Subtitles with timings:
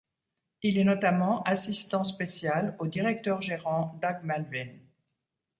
[0.63, 4.69] Il est notamment assistant spécial au directeur-gérant Doug Melvin.